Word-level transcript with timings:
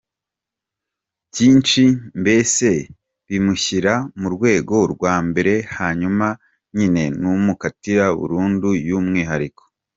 Byinshiiiiii 1.31 1.99
mbese 2.21 2.67
bimushyira 3.27 3.93
mu 4.19 4.27
rwego 4.35 4.75
rwa 4.93 5.15
mbere 5.29 5.53
hanyuma 5.77 6.27
nyine 6.75 7.01
tumukatira 7.21 8.05
burundu 8.19 8.69
y’umwihariko. 8.89 9.63